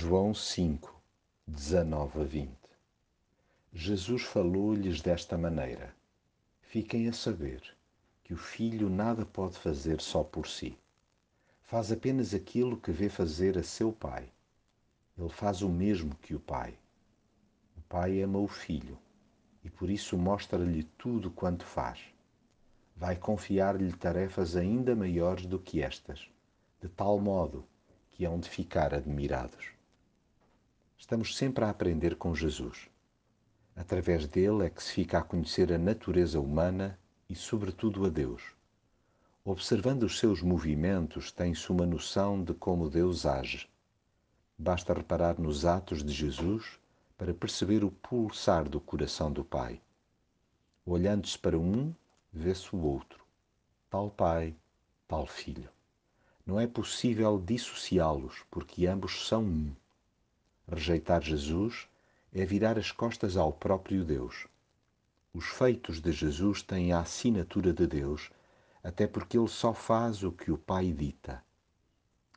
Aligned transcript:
João 0.00 0.32
5, 0.32 0.94
19 1.44 2.20
a 2.20 2.22
20 2.22 2.50
Jesus 3.72 4.22
falou-lhes 4.22 5.00
desta 5.02 5.36
maneira: 5.36 5.92
Fiquem 6.62 7.08
a 7.08 7.12
saber 7.12 7.60
que 8.22 8.32
o 8.32 8.36
Filho 8.36 8.88
nada 8.88 9.26
pode 9.26 9.58
fazer 9.58 10.00
só 10.00 10.22
por 10.22 10.46
si. 10.46 10.78
Faz 11.62 11.90
apenas 11.90 12.32
aquilo 12.32 12.76
que 12.76 12.92
vê 12.92 13.08
fazer 13.08 13.58
a 13.58 13.64
seu 13.64 13.92
Pai. 13.92 14.30
Ele 15.18 15.30
faz 15.30 15.62
o 15.62 15.68
mesmo 15.68 16.14
que 16.22 16.32
o 16.32 16.38
Pai. 16.38 16.78
O 17.76 17.80
Pai 17.88 18.22
ama 18.22 18.38
o 18.38 18.46
Filho 18.46 18.96
e 19.64 19.68
por 19.68 19.90
isso 19.90 20.16
mostra-lhe 20.16 20.84
tudo 20.96 21.28
quanto 21.28 21.64
faz. 21.64 21.98
Vai 22.94 23.16
confiar-lhe 23.16 23.92
tarefas 23.94 24.54
ainda 24.54 24.94
maiores 24.94 25.44
do 25.44 25.58
que 25.58 25.82
estas, 25.82 26.30
de 26.80 26.88
tal 26.88 27.18
modo 27.18 27.66
que 28.10 28.24
hão 28.24 28.38
de 28.38 28.48
ficar 28.48 28.94
admirados. 28.94 29.76
Estamos 30.98 31.36
sempre 31.36 31.64
a 31.64 31.70
aprender 31.70 32.16
com 32.16 32.34
Jesus. 32.34 32.88
Através 33.76 34.26
dele 34.26 34.66
é 34.66 34.68
que 34.68 34.82
se 34.82 34.92
fica 34.92 35.18
a 35.18 35.22
conhecer 35.22 35.72
a 35.72 35.78
natureza 35.78 36.40
humana 36.40 36.98
e, 37.30 37.36
sobretudo, 37.36 38.04
a 38.04 38.08
Deus. 38.08 38.42
Observando 39.44 40.02
os 40.02 40.18
seus 40.18 40.42
movimentos, 40.42 41.30
tem-se 41.30 41.70
uma 41.70 41.86
noção 41.86 42.42
de 42.42 42.52
como 42.52 42.90
Deus 42.90 43.24
age. 43.24 43.70
Basta 44.58 44.92
reparar 44.92 45.38
nos 45.38 45.64
atos 45.64 46.04
de 46.04 46.12
Jesus 46.12 46.80
para 47.16 47.32
perceber 47.32 47.84
o 47.84 47.92
pulsar 47.92 48.68
do 48.68 48.80
coração 48.80 49.32
do 49.32 49.44
Pai. 49.44 49.80
Olhando-se 50.84 51.38
para 51.38 51.56
um, 51.56 51.94
vê-se 52.32 52.74
o 52.74 52.80
outro. 52.80 53.24
Tal 53.88 54.10
Pai, 54.10 54.54
tal 55.06 55.26
Filho. 55.26 55.70
Não 56.44 56.58
é 56.58 56.66
possível 56.66 57.38
dissociá-los, 57.38 58.42
porque 58.50 58.86
ambos 58.86 59.28
são 59.28 59.44
um. 59.44 59.74
Rejeitar 60.70 61.22
Jesus 61.22 61.88
é 62.32 62.44
virar 62.44 62.78
as 62.78 62.92
costas 62.92 63.36
ao 63.36 63.52
próprio 63.52 64.04
Deus. 64.04 64.46
Os 65.32 65.46
feitos 65.46 66.00
de 66.00 66.12
Jesus 66.12 66.62
têm 66.62 66.92
a 66.92 67.00
assinatura 67.00 67.72
de 67.72 67.86
Deus, 67.86 68.30
até 68.82 69.06
porque 69.06 69.38
ele 69.38 69.48
só 69.48 69.72
faz 69.72 70.22
o 70.22 70.30
que 70.30 70.50
o 70.50 70.58
Pai 70.58 70.92
dita. 70.92 71.42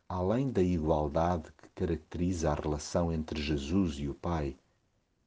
Além 0.08 0.50
da 0.50 0.62
igualdade 0.62 1.52
que 1.58 1.68
caracteriza 1.76 2.52
a 2.52 2.56
relação 2.56 3.12
entre 3.12 3.42
Jesus 3.42 3.96
e 3.96 4.08
o 4.08 4.14
Pai, 4.14 4.58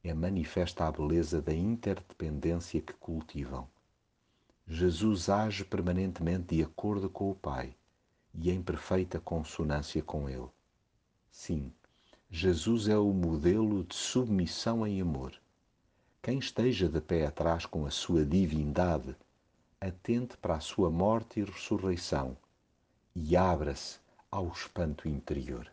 é 0.03 0.15
manifesta 0.15 0.87
a 0.87 0.93
beleza 0.93 1.43
da 1.43 1.55
interdependência 1.55 2.81
que 2.81 2.93
cultivam. 2.95 3.69
Jesus 4.67 5.29
age 5.29 5.65
permanentemente 5.65 6.57
de 6.57 6.63
acordo 6.63 7.11
com 7.11 7.31
o 7.31 7.35
Pai 7.35 7.77
e 8.35 8.51
em 8.51 8.63
perfeita 8.63 9.21
consonância 9.21 10.03
com 10.03 10.29
ele. 10.29 10.49
Sim, 11.31 11.73
Jesus 12.37 12.89
é 12.89 12.99
o 12.99 13.13
modelo 13.13 13.85
de 13.85 13.95
submissão 13.95 14.85
em 14.85 15.01
amor. 15.01 15.41
Quem 16.21 16.41
esteja 16.41 16.89
de 16.89 17.01
pé 17.01 17.27
atrás 17.27 17.65
com 17.65 17.87
a 17.87 17.93
sua 17.93 18.27
divindade, 18.27 19.15
atente 19.81 20.37
para 20.39 20.57
a 20.57 20.61
sua 20.61 20.91
morte 20.91 21.39
e 21.39 21.45
ressurreição 21.45 22.37
e 23.15 23.37
abra-se 23.37 24.01
ao 24.33 24.49
espanto 24.49 25.09
interior. 25.09 25.71